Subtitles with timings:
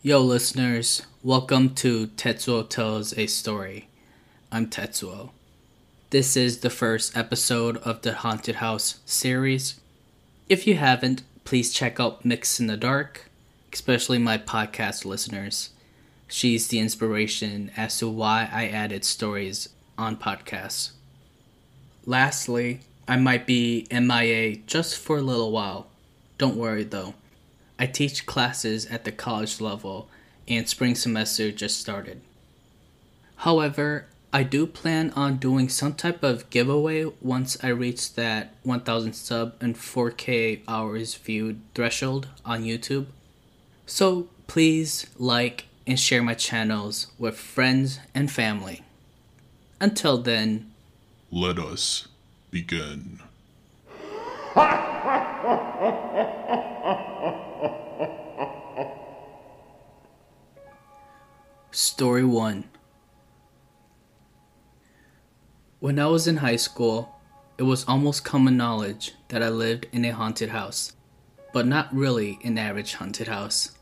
[0.00, 3.88] Yo, listeners, welcome to Tetsuo Tells a Story.
[4.52, 5.30] I'm Tetsuo.
[6.10, 9.80] This is the first episode of the Haunted House series.
[10.48, 13.28] If you haven't, please check out Mix in the Dark,
[13.72, 15.70] especially my podcast listeners.
[16.28, 19.68] She's the inspiration as to why I added stories
[19.98, 20.92] on podcasts.
[22.06, 25.88] Lastly, I might be MIA just for a little while.
[26.38, 27.14] Don't worry though.
[27.78, 30.08] I teach classes at the college level
[30.48, 32.20] and spring semester just started.
[33.36, 39.14] However, I do plan on doing some type of giveaway once I reach that 1000
[39.14, 43.06] sub and 4k hours viewed threshold on YouTube.
[43.86, 48.82] So please like and share my channels with friends and family.
[49.80, 50.72] Until then,
[51.30, 52.08] let us
[52.50, 53.20] begin.
[61.80, 62.64] Story 1
[65.78, 67.14] When I was in high school,
[67.56, 70.94] it was almost common knowledge that I lived in a haunted house,
[71.52, 73.78] but not really an average haunted house.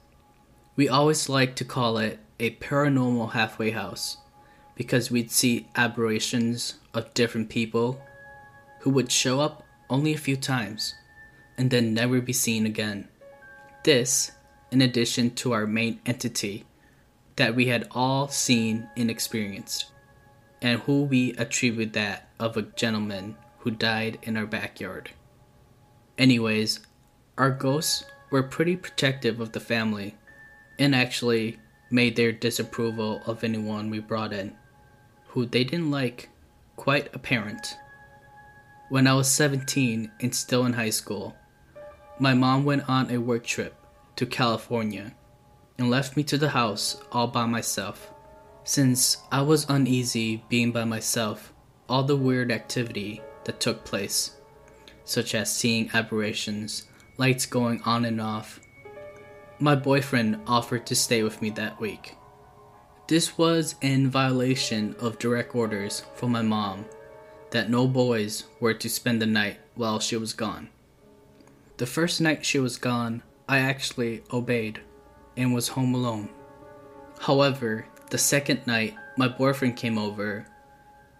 [0.77, 4.19] We always liked to call it a paranormal halfway house
[4.75, 8.03] because we'd see aberrations of different people
[8.81, 10.95] who would show up only a few times
[11.57, 13.09] and then never be seen again.
[13.85, 14.33] This,
[14.71, 16.67] in addition to our main entity
[17.37, 19.87] that we had all seen and experienced,
[20.61, 25.11] and who we attribute that of a gentleman who died in our backyard.
[26.19, 26.81] Anyways,
[27.37, 30.17] our ghosts were pretty protective of the family
[30.79, 31.59] and actually
[31.91, 34.57] made their disapproval of anyone we brought in,
[35.29, 36.31] who they didn't like,
[36.77, 37.77] quite apparent.
[38.89, 41.37] When I was 17 and still in high school,
[42.19, 43.75] my mom went on a work trip
[44.17, 45.13] to California
[45.79, 48.13] and left me to the house all by myself.
[48.65, 51.53] Since I was uneasy being by myself,
[51.89, 54.37] all the weird activity that took place,
[55.05, 56.87] such as seeing aberrations,
[57.17, 58.61] lights going on and off,
[59.59, 62.17] my boyfriend offered to stay with me that week.
[63.07, 66.87] This was in violation of direct orders from my mom
[67.53, 70.69] that no boys were to spend the night while she was gone.
[71.77, 74.81] The first night she was gone, I actually obeyed
[75.37, 76.29] and was home alone.
[77.21, 80.47] However, the second night, my boyfriend came over,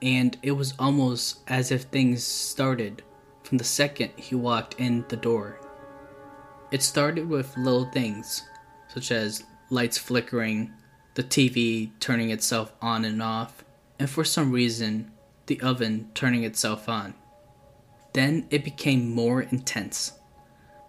[0.03, 3.03] and it was almost as if things started
[3.43, 5.59] from the second he walked in the door.
[6.71, 8.43] It started with little things,
[8.89, 10.73] such as lights flickering,
[11.15, 13.65] the TV turning itself on and off,
[13.99, 15.11] and for some reason,
[15.47, 17.15] the oven turning itself on.
[18.13, 20.13] Then it became more intense.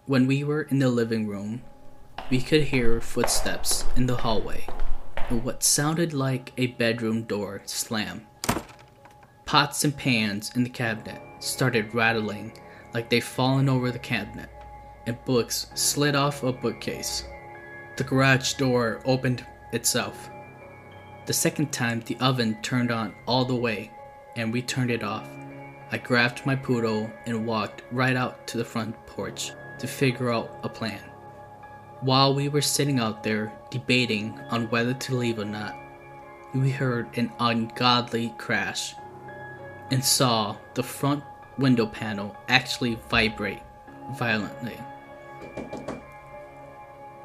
[0.06, 1.62] When we were in the living room,
[2.30, 4.66] we could hear footsteps in the hallway
[5.30, 8.26] and what sounded like a bedroom door slam.
[9.46, 12.52] Pots and pans in the cabinet started rattling
[12.94, 14.50] like they'd fallen over the cabinet,
[15.06, 17.24] and books slid off a bookcase.
[17.96, 20.30] The garage door opened itself.
[21.26, 23.92] The second time, the oven turned on all the way,
[24.36, 25.30] and we turned it off.
[25.92, 30.60] I grabbed my poodle and walked right out to the front porch to figure out
[30.64, 31.02] a plan.
[32.02, 35.76] While we were sitting out there debating on whether to leave or not,
[36.54, 38.94] we heard an ungodly crash
[39.90, 41.24] and saw the front
[41.58, 43.64] window panel actually vibrate
[44.16, 44.78] violently.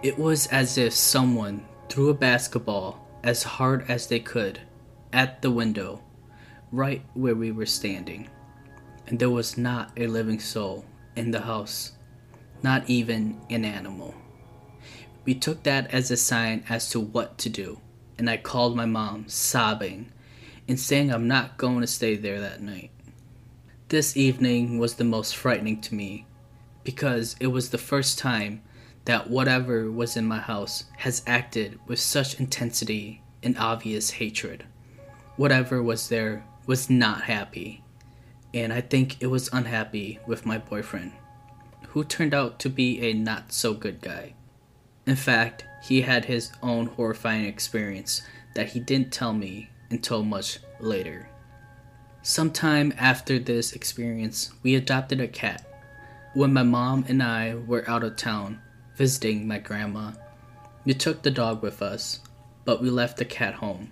[0.03, 4.61] It was as if someone threw a basketball as hard as they could
[5.13, 6.03] at the window
[6.73, 8.31] right where we were standing,
[9.07, 11.93] and there was not a living soul in the house,
[12.63, 14.15] not even an animal.
[15.25, 17.81] We took that as a sign as to what to do,
[18.19, 20.11] and I called my mom, sobbing,
[20.67, 22.91] and saying I'm not going to stay there that night.
[23.89, 26.27] This evening was the most frightening to me
[26.83, 28.63] because it was the first time
[29.05, 34.65] that whatever was in my house has acted with such intensity and obvious hatred.
[35.37, 37.83] Whatever was there was not happy,
[38.55, 41.13] and I think it was unhappy with my boyfriend,
[41.89, 44.35] who turned out to be a not so good guy.
[45.07, 48.23] In fact, he had his own horrifying experience
[48.55, 51.29] that he didn't tell me until much later.
[52.23, 55.67] Sometime after this experience, we adopted a cat.
[56.35, 58.61] When my mom and I were out of town
[58.95, 60.13] visiting my grandma,
[60.85, 62.21] we took the dog with us,
[62.65, 63.91] but we left the cat home.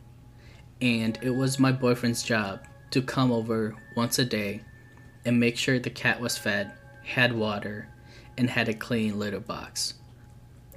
[0.81, 4.63] And it was my boyfriend's job to come over once a day
[5.25, 6.73] and make sure the cat was fed,
[7.03, 7.89] had water,
[8.39, 9.95] and had a clean litter box.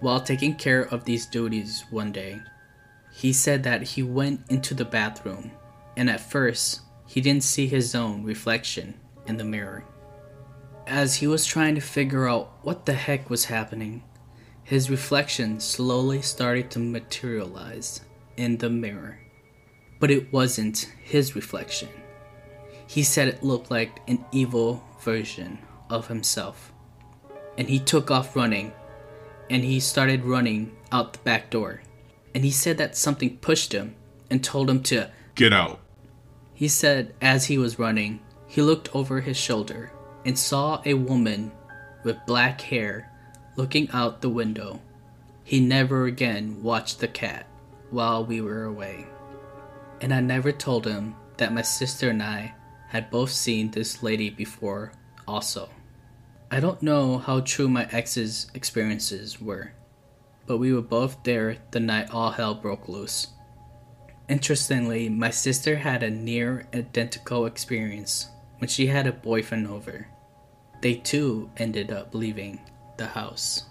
[0.04, 2.42] While taking care of these duties one day,
[3.14, 5.52] he said that he went into the bathroom
[5.96, 8.96] and at first he didn't see his own reflection
[9.28, 9.86] in the mirror.
[10.86, 14.04] As he was trying to figure out what the heck was happening,
[14.66, 18.02] his reflection slowly started to materialize
[18.36, 19.20] in the mirror.
[20.02, 21.88] But it wasn't his reflection.
[22.88, 25.60] He said it looked like an evil version
[25.90, 26.74] of himself.
[27.58, 28.74] And he took off running,
[29.50, 31.81] and he started running out the back door.
[32.34, 33.95] And he said that something pushed him
[34.30, 35.80] and told him to Get out.
[36.54, 39.92] he said as he was running, he looked over his shoulder
[40.25, 41.51] and saw a woman
[42.04, 43.12] with black hair
[43.56, 44.80] looking out the window.
[45.44, 47.48] He never again watched the cat
[47.90, 49.06] while we were away.
[50.01, 52.54] And I never told him that my sister and I
[52.88, 54.92] had both seen this lady before,
[55.28, 55.69] also.
[56.54, 59.72] I don't know how true my ex's experiences were,
[60.46, 63.30] but we were both there the night all hell broke loose.
[64.30, 68.28] Interestingly, my sister had a near identical experience
[68.60, 70.06] when she had a boyfriend over.
[70.84, 72.60] They too ended up leaving
[72.98, 73.64] the house.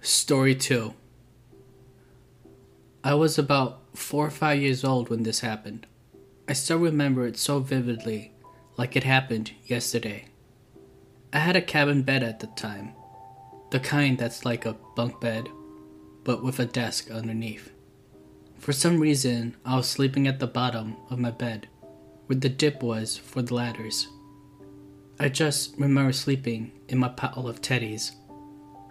[0.00, 0.94] Story 2
[3.04, 5.86] I was about four or five years old when this happened.
[6.52, 8.34] I still remember it so vividly,
[8.76, 10.26] like it happened yesterday.
[11.32, 12.92] I had a cabin bed at the time,
[13.70, 15.48] the kind that's like a bunk bed,
[16.24, 17.72] but with a desk underneath.
[18.58, 21.68] For some reason, I was sleeping at the bottom of my bed,
[22.26, 24.08] where the dip was for the ladders.
[25.18, 28.12] I just remember sleeping in my pile of teddies.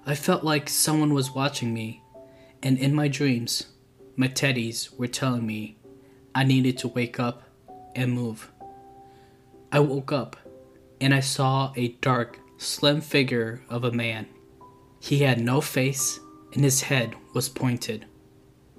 [0.08, 2.02] I felt like someone was watching me,
[2.64, 3.68] and in my dreams,
[4.16, 5.78] my teddies were telling me
[6.34, 7.44] I needed to wake up
[7.96, 8.52] and move.
[9.72, 10.36] I woke up
[11.00, 14.28] and I saw a dark, slim figure of a man.
[15.00, 16.20] He had no face
[16.54, 18.06] and his head was pointed.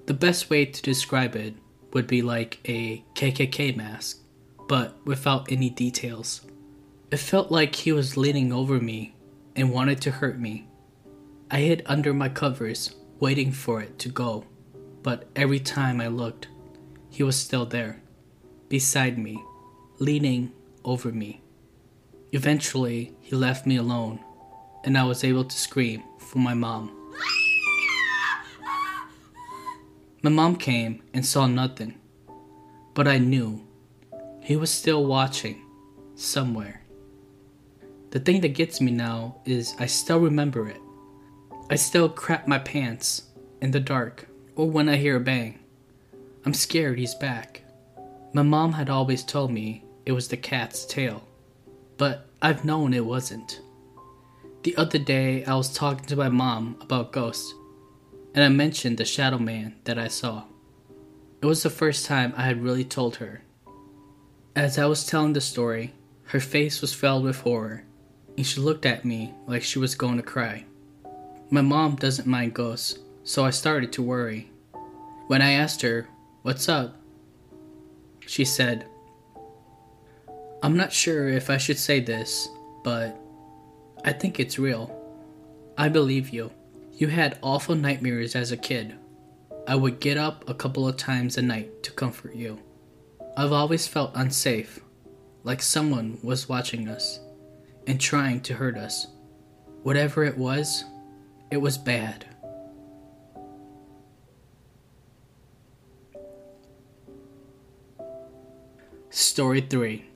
[0.06, 1.54] The best way to describe it
[1.92, 4.20] would be like a KKK mask,
[4.68, 6.42] but without any details.
[7.10, 9.14] It felt like he was leaning over me
[9.54, 10.68] and wanted to hurt me.
[11.50, 14.44] I hid under my covers, waiting for it to go,
[15.02, 16.48] but every time I looked,
[17.10, 18.02] he was still there,
[18.72, 19.44] beside me,
[19.98, 20.50] leaning
[20.82, 21.42] over me.
[22.32, 24.18] Eventually, he left me alone,
[24.82, 26.90] and I was able to scream for my mom.
[30.22, 32.00] My mom came and saw nothing,
[32.94, 33.60] but I knew
[34.40, 35.60] he was still watching
[36.14, 36.80] somewhere.
[38.08, 40.80] The thing that gets me now is I still remember it.
[41.68, 43.24] I still crap my pants
[43.60, 45.58] in the dark or when I hear a bang.
[46.46, 47.62] I'm scared he's back.
[48.34, 51.22] My mom had always told me it was the cat's tail,
[51.98, 53.60] but I've known it wasn't.
[54.62, 57.52] The other day, I was talking to my mom about ghosts,
[58.34, 60.44] and I mentioned the shadow man that I saw.
[61.42, 63.42] It was the first time I had really told her.
[64.56, 65.92] As I was telling the story,
[66.24, 67.84] her face was filled with horror,
[68.38, 70.64] and she looked at me like she was going to cry.
[71.50, 74.50] My mom doesn't mind ghosts, so I started to worry.
[75.26, 76.08] When I asked her,
[76.42, 77.01] What's up?
[78.26, 78.86] She said,
[80.62, 82.48] I'm not sure if I should say this,
[82.84, 83.18] but
[84.04, 84.96] I think it's real.
[85.76, 86.52] I believe you.
[86.92, 88.96] You had awful nightmares as a kid.
[89.66, 92.58] I would get up a couple of times a night to comfort you.
[93.36, 94.80] I've always felt unsafe,
[95.42, 97.20] like someone was watching us
[97.86, 99.06] and trying to hurt us.
[99.82, 100.84] Whatever it was,
[101.50, 102.26] it was bad.
[109.14, 110.06] Story 3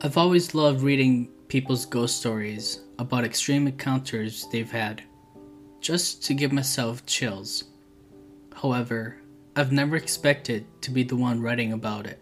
[0.00, 5.02] I've always loved reading people's ghost stories about extreme encounters they've had,
[5.82, 7.64] just to give myself chills.
[8.54, 9.18] However,
[9.54, 12.18] I've never expected to be the one writing about it.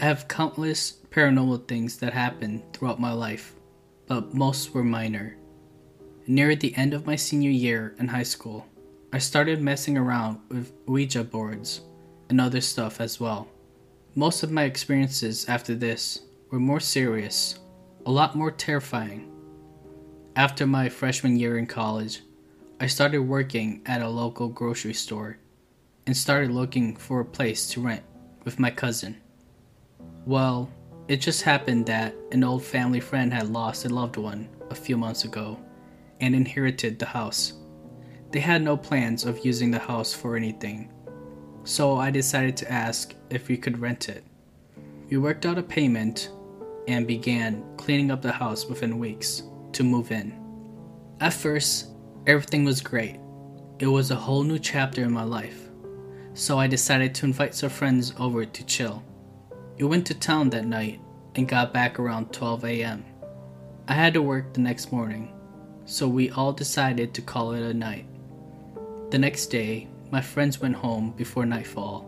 [0.00, 3.54] I have countless paranormal things that happened throughout my life,
[4.06, 5.36] but most were minor.
[6.26, 8.66] Near the end of my senior year in high school,
[9.12, 11.82] I started messing around with Ouija boards
[12.32, 13.46] and other stuff as well.
[14.14, 17.58] Most of my experiences after this were more serious,
[18.06, 19.30] a lot more terrifying.
[20.34, 22.22] After my freshman year in college,
[22.80, 25.36] I started working at a local grocery store
[26.06, 28.02] and started looking for a place to rent
[28.44, 29.18] with my cousin.
[30.24, 30.70] Well,
[31.08, 34.96] it just happened that an old family friend had lost a loved one a few
[34.96, 35.60] months ago
[36.22, 37.52] and inherited the house.
[38.30, 40.90] They had no plans of using the house for anything
[41.64, 44.24] so I decided to ask if we could rent it.
[45.10, 46.30] We worked out a payment,
[46.88, 49.42] and began cleaning up the house within weeks
[49.72, 50.34] to move in.
[51.20, 51.88] At first,
[52.26, 53.20] everything was great.
[53.78, 55.68] It was a whole new chapter in my life.
[56.34, 59.02] So I decided to invite some friends over to chill.
[59.78, 61.00] We went to town that night
[61.34, 63.04] and got back around 12 a.m.
[63.88, 65.32] I had to work the next morning,
[65.84, 68.06] so we all decided to call it a night.
[69.10, 72.06] The next day, my friends went home before nightfall,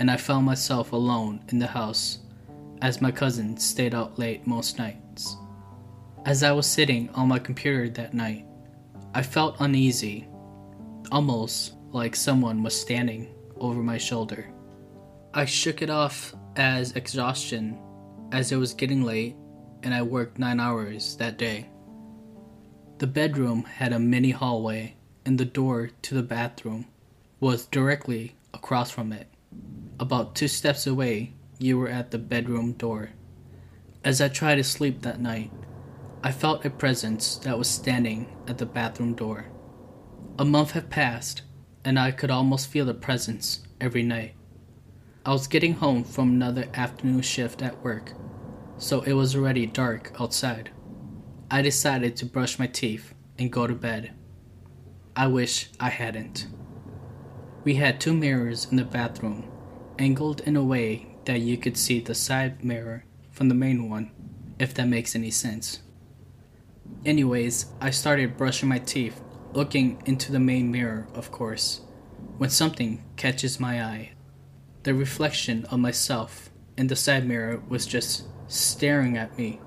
[0.00, 2.18] and I found myself alone in the house
[2.82, 5.36] as my cousin stayed out late most nights.
[6.26, 8.44] As I was sitting on my computer that night,
[9.14, 10.26] I felt uneasy,
[11.12, 14.50] almost like someone was standing over my shoulder.
[15.32, 17.78] I shook it off as exhaustion
[18.32, 19.36] as it was getting late
[19.84, 21.68] and I worked nine hours that day.
[22.98, 26.86] The bedroom had a mini hallway, and the door to the bathroom
[27.40, 29.28] was directly across from it.
[30.00, 33.10] About two steps away, you were at the bedroom door.
[34.04, 35.50] As I tried to sleep that night,
[36.22, 39.46] I felt a presence that was standing at the bathroom door.
[40.38, 41.42] A month had passed,
[41.84, 44.34] and I could almost feel the presence every night.
[45.24, 48.12] I was getting home from another afternoon shift at work,
[48.78, 50.70] so it was already dark outside.
[51.50, 54.12] I decided to brush my teeth and go to bed.
[55.14, 56.46] I wish I hadn't.
[57.68, 59.44] We had two mirrors in the bathroom,
[59.98, 64.10] angled in a way that you could see the side mirror from the main one,
[64.58, 65.80] if that makes any sense.
[67.04, 69.20] Anyways, I started brushing my teeth,
[69.52, 71.82] looking into the main mirror, of course,
[72.38, 74.12] when something catches my eye.
[74.84, 76.48] The reflection of myself
[76.78, 79.60] in the side mirror was just staring at me,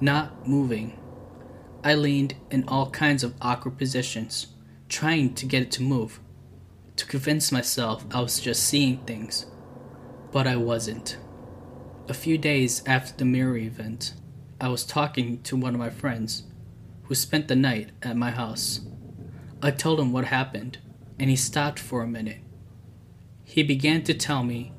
[0.00, 0.96] not moving.
[1.82, 4.54] I leaned in all kinds of awkward positions,
[4.88, 6.20] trying to get it to move,
[6.96, 9.46] to convince myself I was just seeing things,
[10.32, 11.16] but I wasn't.
[12.08, 14.14] A few days after the mirror event,
[14.60, 16.44] I was talking to one of my friends
[17.04, 18.80] who spent the night at my house.
[19.62, 20.78] I told him what happened,
[21.18, 22.38] and he stopped for a minute.
[23.44, 24.72] He began to tell me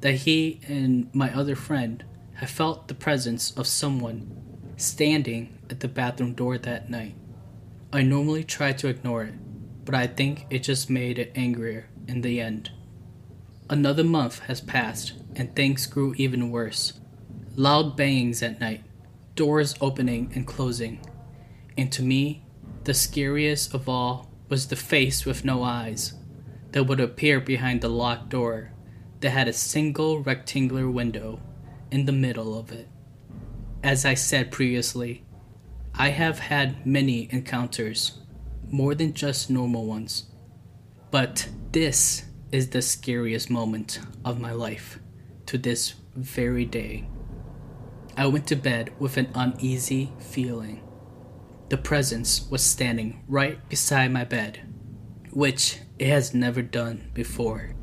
[0.00, 5.88] that he and my other friend had felt the presence of someone standing at the
[5.88, 7.14] bathroom door that night.
[7.92, 9.34] I normally try to ignore it,
[9.84, 12.70] but I think it just made it angrier in the end.
[13.68, 16.94] Another month has passed, and things grew even worse.
[17.56, 18.82] Loud bangings at night,
[19.34, 21.00] doors opening and closing,
[21.76, 22.44] and to me,
[22.84, 26.14] the scariest of all was the face with no eyes
[26.72, 28.72] that would appear behind the locked door
[29.20, 31.40] that had a single rectangular window
[31.90, 32.88] in the middle of it.
[33.82, 35.24] As I said previously,
[35.94, 38.18] I have had many encounters,
[38.70, 40.24] more than just normal ones.
[41.10, 44.98] But this is the scariest moment of my life
[45.46, 47.08] to this very day.
[48.16, 50.82] I went to bed with an uneasy feeling.
[51.70, 54.60] The presence was standing right beside my bed,
[55.30, 57.74] which it has never done before.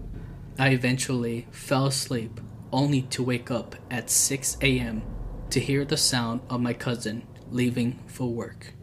[0.59, 2.39] I eventually fell asleep
[2.71, 5.01] only to wake up at 6 a.m.
[5.49, 8.73] to hear the sound of my cousin leaving for work.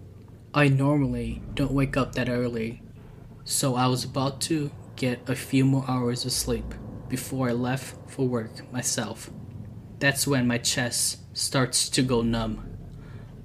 [0.56, 2.80] I normally don't wake up that early,
[3.44, 6.72] so I was about to get a few more hours of sleep
[7.10, 9.28] before I left for work myself.
[9.98, 12.74] That's when my chest starts to go numb.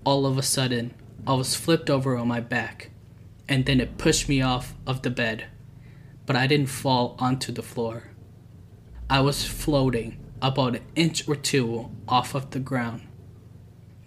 [0.06, 0.94] All of a sudden,
[1.28, 2.92] I was flipped over on my back,
[3.50, 5.48] and then it pushed me off of the bed,
[6.26, 8.04] but I didn't fall onto the floor.
[9.10, 13.02] I was floating about an inch or two off of the ground.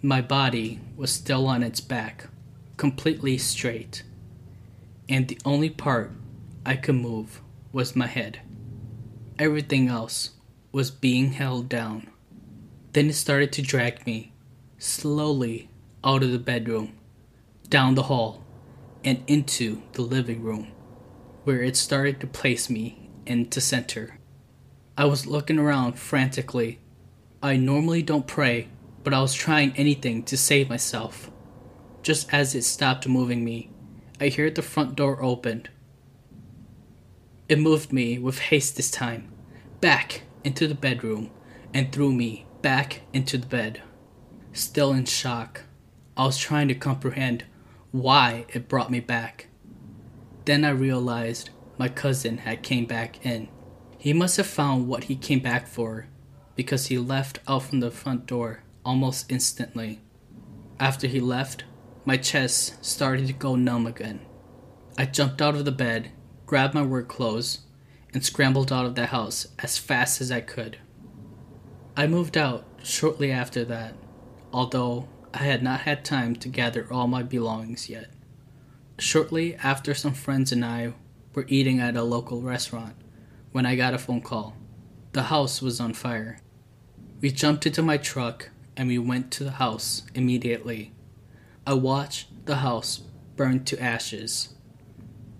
[0.01, 2.29] My body was still on its back,
[2.77, 4.03] completely straight,
[5.07, 6.11] and the only part
[6.65, 7.41] I could move
[7.71, 8.39] was my head.
[9.37, 10.31] Everything else
[10.71, 12.09] was being held down.
[12.93, 14.33] Then it started to drag me
[14.77, 15.69] slowly
[16.03, 16.93] out of the bedroom
[17.69, 18.43] down the hall,
[19.03, 20.67] and into the living room,
[21.43, 24.17] where it started to place me into center.
[24.97, 26.79] I was looking around frantically.
[27.41, 28.69] I normally don't pray,
[29.03, 31.29] but I was trying anything to save myself.
[32.05, 33.71] Just as it stopped moving me,
[34.21, 35.69] I heard the front door opened.
[37.49, 39.31] It moved me with haste this time,
[39.81, 41.31] back into the bedroom,
[41.73, 43.81] and threw me back into the bed.
[44.53, 45.63] Still in shock,
[46.15, 47.45] I was trying to comprehend
[47.89, 49.47] why it brought me back.
[50.45, 53.47] Then I realized my cousin had came back in.
[53.97, 56.05] He must have found what he came back for
[56.55, 60.01] because he left out from the front door almost instantly.
[60.79, 61.63] After he left,
[62.05, 64.21] my chest started to go numb again.
[64.97, 66.11] I jumped out of the bed,
[66.45, 67.59] grabbed my work clothes,
[68.13, 70.77] and scrambled out of the house as fast as I could.
[71.97, 73.95] I moved out shortly after that,
[74.53, 78.09] although I had not had time to gather all my belongings yet.
[78.99, 80.93] Shortly after, some friends and I
[81.33, 82.95] were eating at a local restaurant
[83.51, 84.55] when I got a phone call.
[85.11, 86.39] The house was on fire.
[87.19, 90.93] We jumped into my truck and we went to the house immediately.
[91.67, 93.01] I watched the house
[93.35, 94.53] burn to ashes.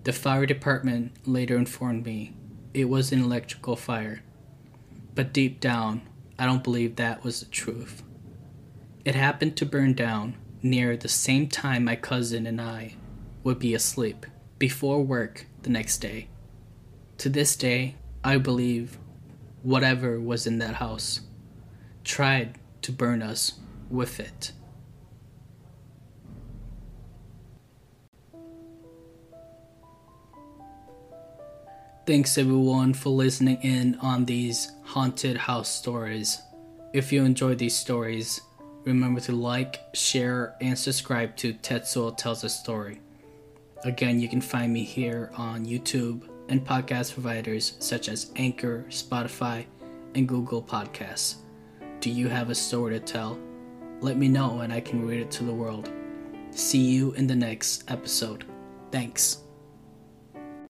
[0.06, 2.34] The fire department later informed me
[2.74, 4.24] it was an electrical fire.
[5.14, 6.02] But deep down,
[6.40, 8.02] I don't believe that was the truth.
[9.06, 12.96] It happened to burn down near the same time my cousin and I
[13.44, 14.26] would be asleep
[14.58, 16.28] before work the next day.
[17.20, 18.98] To this day, I believe
[19.62, 21.22] whatever was in that house
[22.04, 23.60] tried to burn us
[23.92, 24.54] with it.
[32.06, 36.40] Thanks everyone for listening in on these haunted house stories.
[36.94, 38.42] If you enjoy these stories,
[38.84, 43.02] remember to like, share, and subscribe to Tetsuo Tells a Story.
[43.86, 49.66] Again, you can find me here on YouTube and podcast providers such as Anchor, Spotify,
[50.14, 51.38] and Google Podcasts.
[52.02, 53.40] Do you have a story to tell?
[54.02, 55.90] Let me know and I can read it to the world.
[56.52, 58.46] See you in the next episode.
[58.92, 59.45] Thanks.